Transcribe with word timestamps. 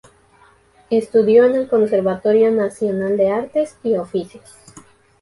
Estudió 0.89 1.45
en 1.45 1.53
el 1.53 1.67
Conservatorio 1.67 2.49
Nacional 2.49 3.17
de 3.17 3.29
Artes 3.31 3.77
y 3.83 3.97
Oficios. 3.97 4.55